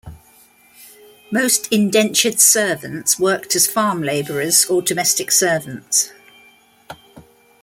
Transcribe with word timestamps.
Most 1.31 1.67
indentured 1.71 2.39
servants 2.39 3.19
worked 3.19 3.55
as 3.55 3.67
farm 3.67 4.01
laborers 4.01 4.65
or 4.65 4.81
domestic 4.81 5.31
servants. 5.31 6.11